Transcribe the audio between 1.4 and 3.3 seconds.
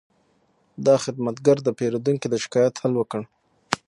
د پیرودونکي د شکایت حل وکړ.